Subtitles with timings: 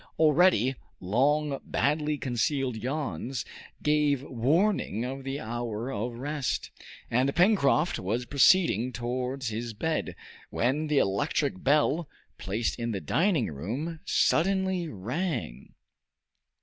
[0.17, 3.45] Already, long badly concealed yawns
[3.83, 6.71] gave warning of the hour of rest,
[7.11, 10.15] and Pencroft was proceeding towards his bed,
[10.49, 12.09] when the electric bell,
[12.39, 15.75] placed in the dining room, suddenly rang.